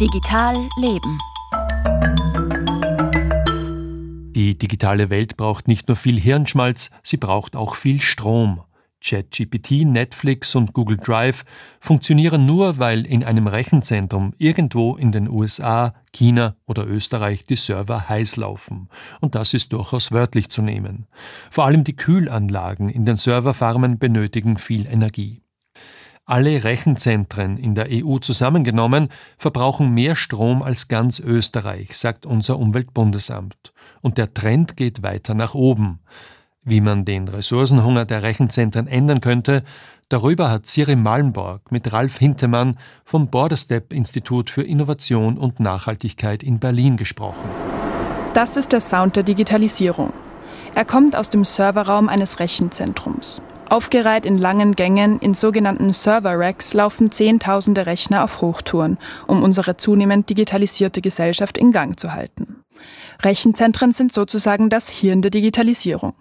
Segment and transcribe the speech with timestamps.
[0.00, 1.18] Digital Leben.
[4.34, 8.60] Die digitale Welt braucht nicht nur viel Hirnschmalz, sie braucht auch viel Strom.
[9.02, 11.46] ChatGPT, Netflix und Google Drive
[11.80, 18.06] funktionieren nur, weil in einem Rechenzentrum irgendwo in den USA, China oder Österreich die Server
[18.06, 18.90] heiß laufen.
[19.22, 21.06] Und das ist durchaus wörtlich zu nehmen.
[21.50, 25.45] Vor allem die Kühlanlagen in den Serverfarmen benötigen viel Energie.
[26.28, 33.72] Alle Rechenzentren in der EU zusammengenommen verbrauchen mehr Strom als ganz Österreich, sagt unser Umweltbundesamt.
[34.02, 36.00] Und der Trend geht weiter nach oben.
[36.64, 39.62] Wie man den Ressourcenhunger der Rechenzentren ändern könnte,
[40.08, 46.58] darüber hat Siri Malmborg mit Ralf Hintemann vom Borderstep Institut für Innovation und Nachhaltigkeit in
[46.58, 47.48] Berlin gesprochen.
[48.34, 50.12] Das ist der Sound der Digitalisierung.
[50.74, 53.40] Er kommt aus dem Serverraum eines Rechenzentrums.
[53.68, 60.30] Aufgereiht in langen Gängen in sogenannten Server-Racks laufen Zehntausende Rechner auf Hochtouren, um unsere zunehmend
[60.30, 62.62] digitalisierte Gesellschaft in Gang zu halten.
[63.22, 66.14] Rechenzentren sind sozusagen das Hirn der Digitalisierung.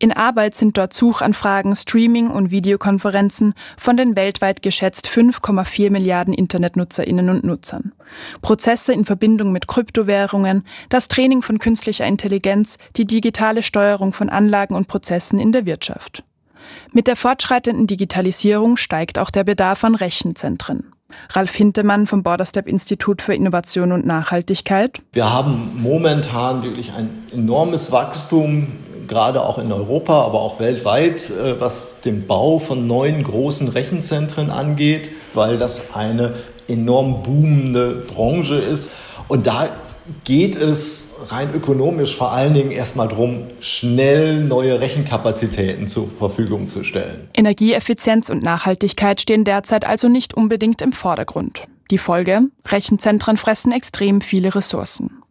[0.00, 7.28] In Arbeit sind dort Suchanfragen, Streaming und Videokonferenzen von den weltweit geschätzt 5,4 Milliarden Internetnutzerinnen
[7.30, 7.92] und Nutzern.
[8.40, 14.74] Prozesse in Verbindung mit Kryptowährungen, das Training von künstlicher Intelligenz, die digitale Steuerung von Anlagen
[14.74, 16.22] und Prozessen in der Wirtschaft.
[16.92, 20.92] Mit der fortschreitenden Digitalisierung steigt auch der Bedarf an Rechenzentren.
[21.30, 25.00] Ralf Hintemann vom Borderstep Institut für Innovation und Nachhaltigkeit.
[25.12, 28.68] Wir haben momentan wirklich ein enormes Wachstum
[29.08, 34.50] gerade auch in Europa, aber auch weltweit, äh, was den Bau von neuen großen Rechenzentren
[34.50, 36.34] angeht, weil das eine
[36.68, 38.92] enorm boomende Branche ist.
[39.26, 39.68] Und da
[40.24, 46.84] geht es rein ökonomisch vor allen Dingen erstmal darum, schnell neue Rechenkapazitäten zur Verfügung zu
[46.84, 47.28] stellen.
[47.34, 51.66] Energieeffizienz und Nachhaltigkeit stehen derzeit also nicht unbedingt im Vordergrund.
[51.90, 52.42] Die Folge?
[52.66, 55.22] Rechenzentren fressen extrem viele Ressourcen.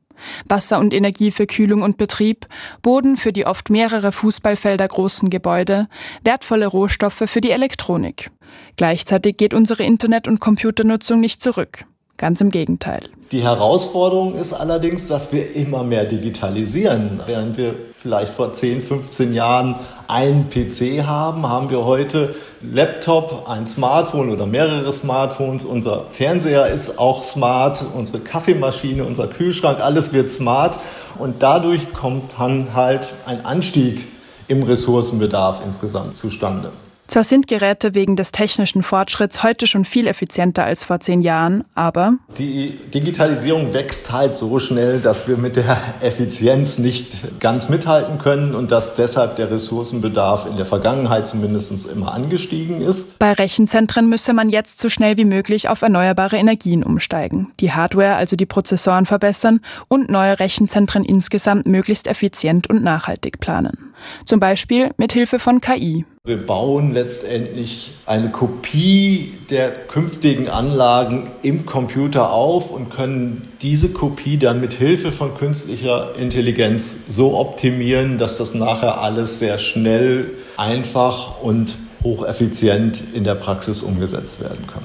[0.48, 2.48] Wasser und Energie für Kühlung und Betrieb,
[2.82, 5.87] Boden für die oft mehrere Fußballfelder großen Gebäude,
[6.23, 8.32] wertvolle Rohstoffe für die Elektronik.
[8.77, 11.86] Gleichzeitig geht unsere Internet- und Computernutzung nicht zurück.
[12.17, 13.04] Ganz im Gegenteil.
[13.32, 17.22] Die Herausforderung ist allerdings, dass wir immer mehr digitalisieren.
[17.28, 19.76] Während wir vielleicht vor 10, 15 Jahren
[20.08, 25.64] einen PC haben, haben wir heute Laptop, ein Smartphone oder mehrere Smartphones.
[25.64, 30.80] Unser Fernseher ist auch smart, unsere Kaffeemaschine, unser Kühlschrank, alles wird smart.
[31.20, 34.08] Und dadurch kommt dann halt ein Anstieg
[34.48, 36.72] im Ressourcenbedarf insgesamt zustande.
[37.08, 41.64] Zwar sind Geräte wegen des technischen Fortschritts heute schon viel effizienter als vor zehn Jahren,
[41.73, 48.17] aber die Digitalisierung wächst halt so schnell, dass wir mit der Effizienz nicht ganz mithalten
[48.17, 53.17] können und dass deshalb der Ressourcenbedarf in der Vergangenheit zumindest immer angestiegen ist.
[53.20, 58.16] Bei Rechenzentren müsse man jetzt so schnell wie möglich auf erneuerbare Energien umsteigen, die Hardware,
[58.16, 63.86] also die Prozessoren verbessern und neue Rechenzentren insgesamt möglichst effizient und nachhaltig planen.
[64.26, 66.06] Zum Beispiel mit Hilfe von KI.
[66.24, 74.38] Wir bauen letztendlich eine Kopie der künftigen Anlagen im Computer auf und können diese Kopie
[74.38, 81.42] dann mit Hilfe von künstlicher Intelligenz so optimieren, dass das nachher alles sehr schnell, einfach
[81.42, 84.84] und hocheffizient in der Praxis umgesetzt werden kann.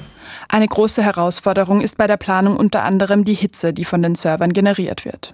[0.49, 4.53] Eine große Herausforderung ist bei der Planung unter anderem die Hitze, die von den Servern
[4.53, 5.33] generiert wird.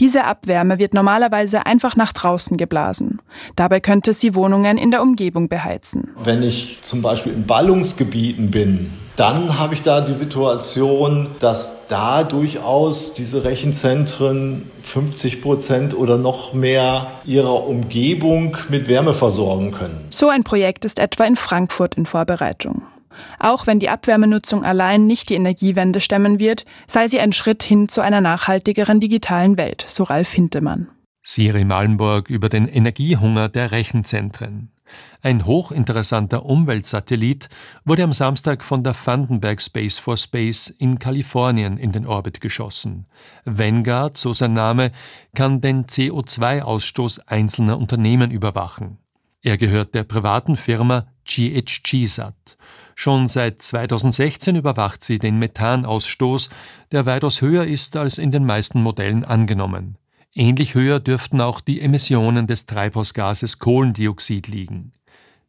[0.00, 3.20] Diese Abwärme wird normalerweise einfach nach draußen geblasen.
[3.56, 6.10] Dabei könnte sie Wohnungen in der Umgebung beheizen.
[6.22, 12.22] Wenn ich zum Beispiel in Ballungsgebieten bin, dann habe ich da die Situation, dass da
[12.22, 20.06] durchaus diese Rechenzentren 50 Prozent oder noch mehr ihrer Umgebung mit Wärme versorgen können.
[20.10, 22.82] So ein Projekt ist etwa in Frankfurt in Vorbereitung.
[23.38, 27.88] Auch wenn die Abwärmenutzung allein nicht die Energiewende stemmen wird, sei sie ein Schritt hin
[27.88, 30.88] zu einer nachhaltigeren digitalen Welt, so Ralf Hintemann.
[31.22, 34.72] Siri Malmborg über den Energiehunger der Rechenzentren.
[35.20, 37.48] Ein hochinteressanter Umweltsatellit
[37.84, 43.06] wurde am Samstag von der Vandenberg Space for Space in Kalifornien in den Orbit geschossen.
[43.44, 44.92] Vanguard, so sein Name,
[45.34, 48.98] kann den CO2-Ausstoß einzelner Unternehmen überwachen.
[49.42, 52.56] Er gehört der privaten Firma GHGSat.
[52.94, 56.50] Schon seit 2016 überwacht sie den Methanausstoß,
[56.90, 59.96] der weitaus höher ist als in den meisten Modellen angenommen.
[60.34, 64.92] Ähnlich höher dürften auch die Emissionen des Treibhausgases Kohlendioxid liegen.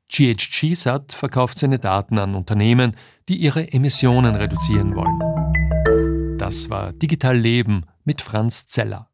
[0.10, 2.96] GHGSat verkauft seine Daten an Unternehmen,
[3.28, 6.38] die ihre Emissionen reduzieren wollen.
[6.38, 9.08] Das war Digital Leben mit Franz Zeller.